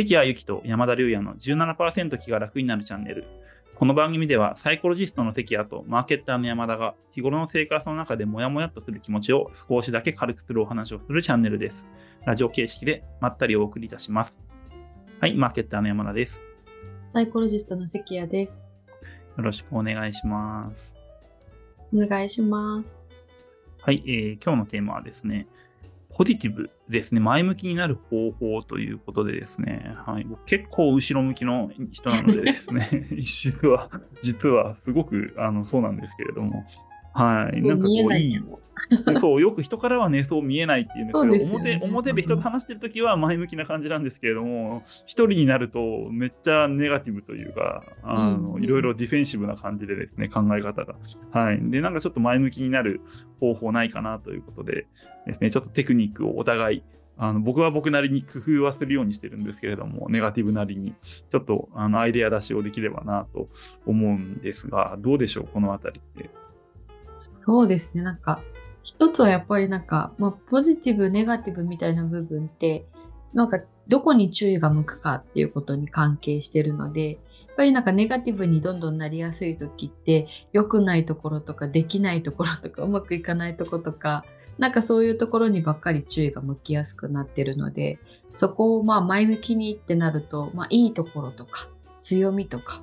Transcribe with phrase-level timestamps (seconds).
[0.00, 3.26] 関谷由紀と山田龍也の17%気が楽になるチャンネル。
[3.74, 11.86] この番組ではサイコロジストの関谷とマーケッターの山田が日頃の生活の中でモヤモヤっとする気持ちを少しだけ軽くするお話をするチャンネルです。
[12.24, 14.40] ラジオ形式でまったりお送りいたします。
[15.20, 16.40] はい、マーケッターの山田です。
[17.12, 18.64] サイコロジストの関谷です。
[19.36, 20.94] よろしくお願いします。
[21.94, 22.98] お願いします。
[23.82, 25.46] はい、えー今日のテーマはですね、
[26.16, 36.64] ポジティブですね、前向きになる方法ということでですね、はい、僕結構後ろ向きの人なのでですね、 実は、実はすごくあのそうなんですけれども、
[37.12, 38.40] はい、なんかこういい、
[39.20, 50.94] そう、よく人からはね、そう見えないっていうんですけど、ね表表で人と話してるときは前向きな感じなんですけれども、一人になるとめっちゃネガティブというか、あの、うんいろいろディフェンシブな感じでですね、考え方が。
[51.32, 51.60] はい。
[51.70, 53.00] で、なんかちょっと前向きになる
[53.40, 54.86] 方法ないかなということで
[55.26, 56.82] ですね、ちょっとテクニックをお互い、
[57.16, 60.94] あの僕は僕なりに工夫はするようにしてるんですけれども、ネガティブなりに、
[61.30, 63.48] ちょっとあのアイデア出しをできればなと
[63.86, 66.30] 思うんですが、どうでしょう、このあたりって。
[67.46, 68.02] そうですね。
[68.02, 68.42] なんか、
[68.82, 72.86] 一つはやっぱりなんか、まあ、ポジティブ、ネガティブみたいな部分って、
[73.34, 77.16] なんか、どこに注意が向くかっていうことに関係してるので、や
[77.52, 84.24] っぱりなんかネガティブにどんどんなりやすい時って、良くないところとか、できないところとか、うまくいかないとことか、
[84.58, 87.98] なんかそういうところにばっかり注意が向きやすくなってるので、
[88.32, 91.68] そこをまあ前向きにってなると、まあいいところとか、
[92.00, 92.82] 強みとか、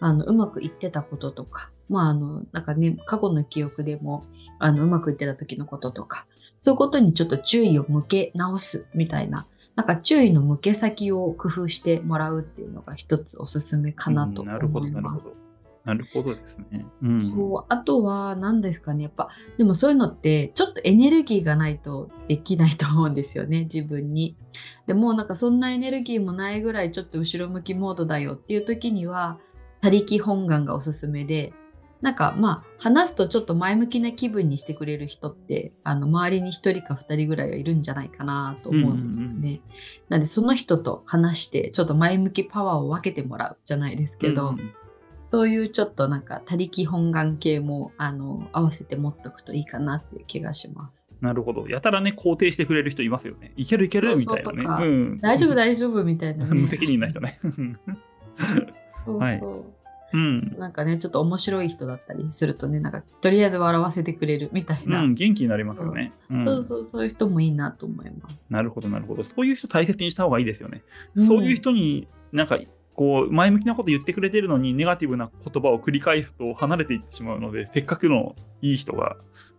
[0.00, 4.24] あの、うまくいってたこととか、まああの、なんかね、過去の記憶でも、
[4.58, 6.26] あの、うまくいってた時のこととか、
[6.60, 15.34] そういうことにちょっと注意を向け直すみたいな、なんか注意の向け先を工夫してもらうっていうのが一つおすすめかなとうんなるほど、思います。
[15.84, 16.30] なるほど。
[16.30, 16.86] なるほどですね。
[17.02, 17.30] うん。
[17.30, 24.36] そうあとは何ですかねやっぱでもそういうのってちょっとエネルギーがないとできないと思うんですよね 自分に。
[24.86, 29.38] でもうなんかそんなエネルギーもないぐらいちょっと後ろ向きモードだよっていう時には
[29.80, 31.52] 他力本願がおすすめで
[32.02, 39.28] なんかまあ話すとちょっと前向きな気分にしてくれる人ってあの周りに1人か2人ぐらいはいるんじゃないかなと思うんですよね。
[39.28, 39.60] うんうん
[40.08, 44.50] なんでその人と話してちょっと前向きパワーを分けてもらうじゃないですけど。
[44.50, 44.74] うん
[45.24, 51.10] そういうちょっとなんか他力本願系もあの合わせて持っとくといいかなっていう気がします。
[51.20, 51.68] なるほど。
[51.68, 53.52] やたらね、肯定してくれる人いますよね。
[53.56, 54.86] いけるいけるみたいなね。
[54.86, 56.50] うん大丈夫大丈夫みたいなね。
[56.60, 57.38] 無責任な人ね。
[57.46, 57.54] そう
[59.06, 59.42] そう、はい
[60.12, 60.54] うん。
[60.58, 66.12] なんかねちょっと面白い人だったりするとねなんかとりあえず笑わせてくれるみたいな、うん、元気になりますよね。
[66.30, 68.52] うんそうそうそういう人もいいなと思います。
[68.52, 69.24] なるほど、なるほど。
[69.24, 70.82] そういう人大切にした方がいいですよね。
[71.14, 72.58] うんそういう人になんか、
[72.94, 79.16] こう、前向きなこと言ってくれてるのに、ネガティブな言葉を繰り返すと離れていってしまうので、せっかくのいい人が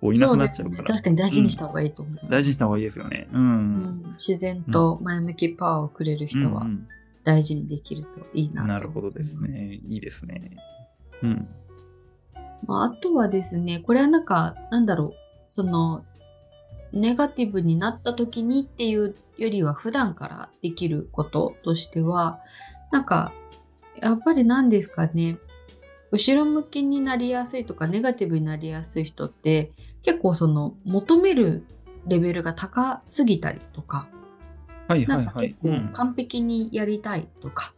[0.00, 2.18] こういなくなっちゃうから、ね、確かに大事にした方がいいと思う。
[2.28, 3.28] 大事にした方がいいですよね。
[3.32, 3.42] うん。
[3.42, 6.86] うん自然と前向きパワーをくれる人はうん
[7.24, 9.38] 大事にできるといいななるほどです。
[9.38, 9.80] ね。
[9.84, 10.56] いいですね。
[11.22, 11.48] うん。
[12.66, 15.14] まあ、あとはですね、これはなんか、なんだろう、
[15.48, 16.04] その、
[16.92, 22.40] ネガティブになった時にっていうよりは、普段からできることとしては、
[22.92, 23.32] なんか、
[24.00, 25.38] やっぱり何ですかね、
[26.10, 31.64] 後ろ向きになりやすいとか、ネガティブになりやすい人って、結構その、求める
[32.06, 34.08] レベルが高すぎたりとか、
[34.88, 35.56] はいなはいはいんか結。
[35.62, 37.74] 構うん完璧にやりたいとか、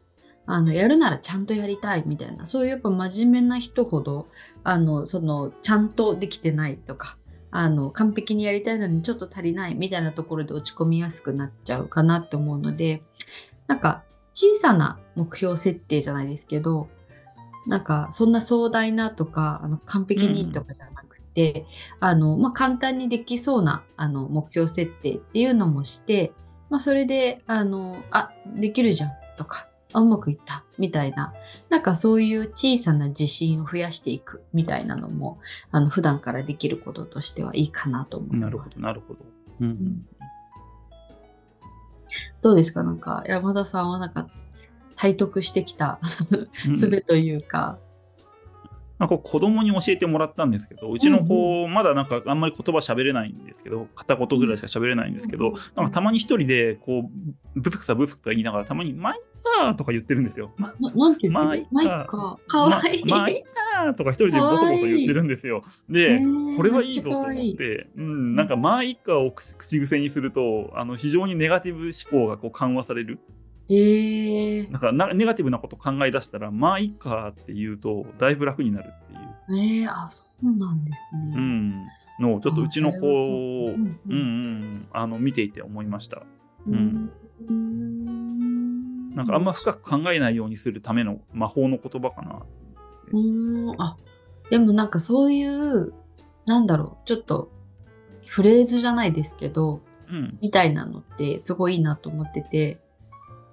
[0.46, 4.28] あのやるならちゃんとやりたいみたいなそういうやっぱ真面目な人ほど
[4.64, 7.16] あのそのちゃんとできてないとか
[7.50, 13.02] あの完璧にやりたいのにちょっと足りないみたいなところで落ち込みやすくなっちゃうかなって思うので
[13.66, 16.88] なんか小さな目標設定じゃないですけど
[17.66, 21.66] なんかそんな壮大なとかあの完璧にとかじゃなくて、
[21.98, 26.32] あのまあ、簡単にできそうなあの目標設定っていうのもして
[26.70, 31.32] まあ、それで、あの、あ、できるじゃんとか、あうまくいったみたいな、
[31.70, 35.38] なんかそういう小さな自信を増やしていくみたいなのも、
[35.70, 38.40] あの、普段からできることとしてはいいかなと思います。
[38.40, 39.20] なるほど、なるほど。
[39.60, 40.06] うん。
[42.42, 42.82] どうですか？
[42.82, 44.28] なんか、山田さんはなんか、
[44.96, 46.00] 体得してきた
[46.66, 47.78] うん術というか、
[48.98, 57.10] なんか子供に教えてもらったんですけど、うちの子、まだなんかあんまり言葉喋れないんですけど、片言ぐらいしか喋れないんですけど、なんかたまに一人で、こ
[57.54, 60.52] う、ぶつくさぶつくさ言いながら、たまに、まあいっかとか言ってるんですよ。
[60.56, 62.38] まななんて言まあいっかってるマイか。
[62.46, 63.04] かわいい。
[63.04, 65.62] ままあいっかとか一人でボソボソ言ってるんですよ。
[65.90, 66.20] で、
[66.56, 73.18] これはいいぞと思って、うん、なんかまあいっかを口口癖にすると、あの非常にネガティブ思考がこう緩和される。
[73.68, 79.82] えー、なんかなネガティブなこと考え出したら、まあいっかって言うと、だいぶ楽になるっていう。
[79.82, 81.34] えー、あ、そうなんですね。
[81.36, 81.86] うん、
[82.20, 86.22] のをちょっとうちの子を、うんうんあの見ていて思いました。
[86.66, 87.10] うん
[87.52, 92.42] んなんかあんま深く考えないようにするための魔法の言葉かな。
[93.12, 93.96] うーん、あ、
[94.50, 95.92] でもなんかそういう、
[96.44, 97.50] なんだろう、ちょっと
[98.26, 100.38] フレーズじゃないですけど、うん。
[100.40, 102.78] みたいなのってすごいいいなと思ってて、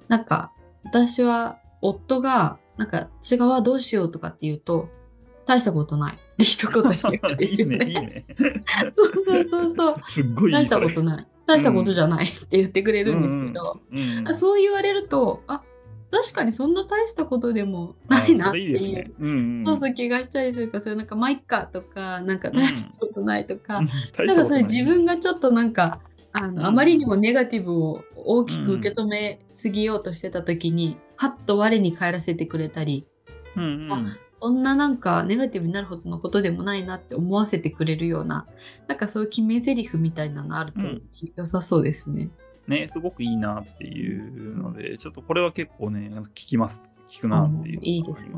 [0.07, 0.51] なんか
[0.83, 4.89] 私は夫が、なんか違うわどうしようとかって言うと、
[5.45, 6.15] 大したことない。
[6.33, 7.85] って一言言うんですよね。
[7.85, 8.25] いいね、いいね。
[8.91, 9.95] そうそうそうそう。
[10.05, 11.27] すっごい大したことない。
[11.45, 12.25] 大したことじゃない。
[12.25, 14.27] って言ってくれるんですけど、うんうんうん。
[14.27, 15.61] あそう言われると、あ
[16.09, 19.63] 確かにそんな大したことでもないなっていう。
[19.65, 23.87] そうそう気がしたりするから、そういうなんか、まあ、いっかとか、なんか大したことないとか、うん。
[24.15, 25.99] 大なんかそれ自分がちょっとなんか、
[26.33, 33.07] あの、うんあまりにもネガティブを大きく受け止めすぎようとしてた時に、はっと我に返らせてくれたり、
[33.55, 38.45] うんうんあそんななんかネガティブになるほどのことでもないなって思わせてくれるような、
[38.89, 41.01] なんかそういう決め台詞みたいなのあるとうん
[41.37, 42.29] 良さそうですね。
[42.67, 46.83] ね、すごくいいなっていうので、ちょっとこれは結構ね、聞きます。
[47.13, 48.27] 聞くなっていういいです。
[48.27, 48.33] ね。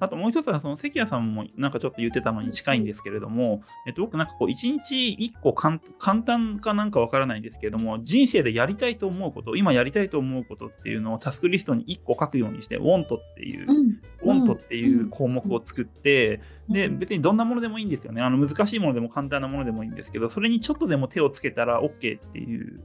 [0.00, 14.00] あともう一つは、その関谷さんもなんかちょっと言ってたのに近いんですけれども、えっと、僕なんかこう、一日一個簡簡単かなんかわからないんですけれども、人生でやりたいと思うこと、今やりたいと思うことっていうのをタスクリストに一個書くようにして、want っていう、うん。
[14.26, 16.40] want っていう項目を作って、
[16.70, 18.22] で、うん別にどんなものでもいいんですよね。
[18.22, 22.80] あの難しいものでも簡単なものでもいいんですけど、それにちょっとでも手をつけたら OK っていう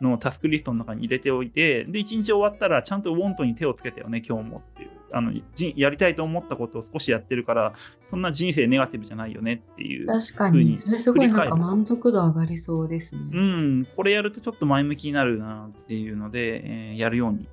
[0.00, 4.90] のをタスクリストの中に入れておいて、で、一日終わったらちゃんと want に手をつけたよね、今日もっていう。
[5.10, 7.72] あのじやりたいと思ったことを少しやってるから、
[8.10, 10.06] そんな人生ネガティブじゃないよねっていう。
[10.06, 13.22] 確かに、それすごいなんか満足度上がりそうですね。
[13.32, 17.48] うん、これやるとちょっと前向きになるなっていうので、えーやるように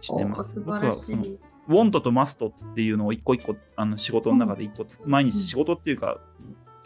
[0.00, 0.54] してまおす。
[0.54, 1.38] 素晴らしい。
[1.68, 6.18] ウォントとマストっていうのを一個一個あの仕事の中で一個つ、毎日仕事っていうか、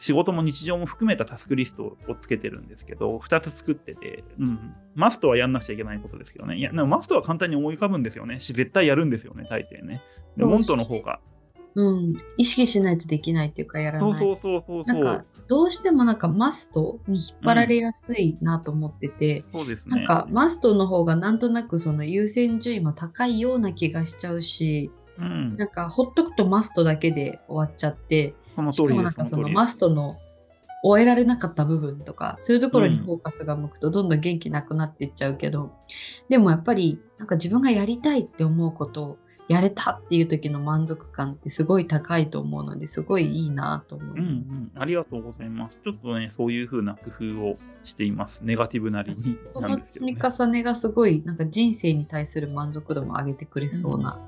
[0.04, 6.58] 仕事も日常も含めたタスクリストをつけてるんですけど、2つ作ってて、うん、マストはやんなくちゃいけないことですけどね。
[6.58, 8.38] いや、でもマストは簡単に思い浮かぶんですよね。
[8.38, 10.02] し絶対やるんですよね、大抵ね。
[10.36, 11.20] で、そうウォントの方が。
[11.74, 12.16] うん。
[12.36, 14.12] 意識しないとできないっていうかやらない。
[14.12, 14.94] そうそうそうそうそう。
[14.94, 19.96] なんか、どうしてもなんかマストに引っ張られやすいなと思ってて、そうですね。
[19.96, 29.02] なんかマストの方がなんとなくその優先順位も高いような気がしちゃうし、うんな、んかほっとくとマストだけで終わっちゃって、その通りです。
[29.02, 30.16] なんかそのマストの
[30.82, 35.72] 終えられなかった部分とか、そういうところにフォーカスが向くとどんどん元気なくなっていっちゃうけど、
[36.28, 39.18] でもやっぱりなんか自分がやりたいって思うことを
[39.48, 44.14] やれたっていう時の満足感ってすごい高いと思うので、すごいいいなと思う。
[44.14, 45.80] うんうん、ありがとうございます。
[45.82, 48.42] ちょっとね、そういう風な工夫をしています。
[48.44, 49.14] ネガティブなりに
[49.52, 50.20] その積みね。
[50.22, 54.18] 重ねがすごいなんか人生に対する満足度も上げてくれそうな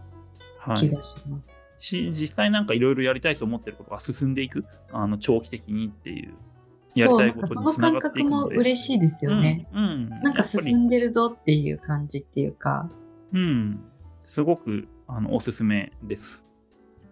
[0.59, 1.66] はい、気がします。
[1.79, 6.35] し実際なんかいろいろやりたいと思ってることが進んでいく、あの長期的にっていう。
[6.95, 8.57] やりそう、たないことにつな感覚もがっていくので。
[8.57, 9.69] 嬉しいですよね。
[9.73, 9.85] うん。
[9.85, 12.89] うんなんか進んでるぞっていう感じっていうか、
[13.33, 13.81] うん。
[14.25, 16.47] すごくあのおすすめです。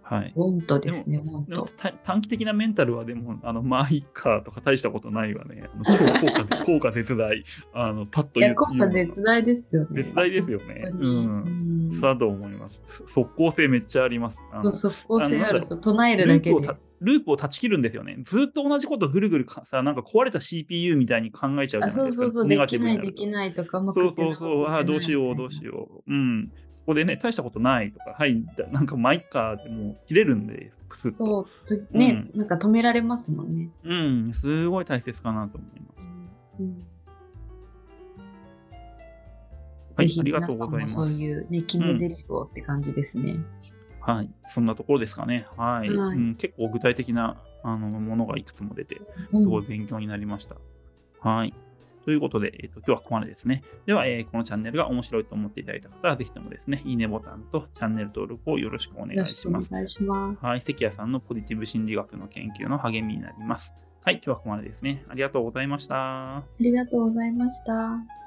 [0.04, 0.32] はい。
[0.36, 1.72] ウォントですね、ウォンでもト。
[1.76, 5.64] た短期的なメンタルはでも、あのまあいいかとか大したことないわね。
[5.86, 7.42] 超効果 効果絶大。
[7.72, 10.02] あのパッと言ういや、効果絶大ですよね。
[10.02, 10.84] 絶大ですよね。
[10.92, 11.63] うん。
[11.84, 12.80] うんさと思います。
[13.06, 14.40] 速攻性めっちゃあります。
[14.74, 16.56] 即効性ある、そう唱えるだけで
[17.00, 18.16] ループを断ち切るんですよね。
[18.22, 22.02] ずっと同じことぐるぐるかさ、なんか壊れた CPU みたいに考えちゃうじゃあないですか。
[22.02, 26.12] そうそうそう、ネガできない、ティブになるとできないとか、うまくそいうそうそう、ああ、どうしよう、どうしよう。
[26.12, 26.52] うん。
[26.74, 31.16] そこでね、大したことないとか、はい、だなんかマイカーでもう切れるんで、プスッと。
[31.16, 33.70] そう、とね、なんか止められますもんね。
[33.84, 36.10] うん、すごい大切かなと思います。
[36.60, 36.93] うん
[39.96, 43.36] はいありがとうございますそういうね、決め台詞をって感じですね。
[44.00, 45.46] はい、そんなところですかね。
[45.56, 45.88] はい。
[45.88, 49.00] はいうん、結構具体的なあのものがいくつも出て、
[49.32, 50.56] すごい勉強になりました。
[51.20, 51.54] はい。
[52.04, 53.62] ということで、えっと今日はここまでですね。
[53.86, 59.72] では、えーこのチャンネルが面白いと思っていただいた方は、ぜひともですね、いいねボタンとチャンネル登録をよろしくお願よろしくおいします。
[59.72, 60.44] 願いします。
[60.44, 63.72] はい、関谷さんのポジティブ心理学の研究の励みになります。
[64.02, 65.02] はい、今日はここまでですね。
[65.08, 66.36] ありがとうございました。
[66.36, 68.23] ありがとうございました。